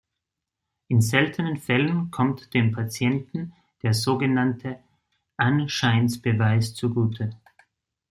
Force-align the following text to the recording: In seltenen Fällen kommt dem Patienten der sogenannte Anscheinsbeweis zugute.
In 0.87 0.99
seltenen 0.99 1.57
Fällen 1.57 2.09
kommt 2.09 2.55
dem 2.55 2.71
Patienten 2.71 3.53
der 3.83 3.93
sogenannte 3.93 4.79
Anscheinsbeweis 5.37 6.73
zugute. 6.73 7.37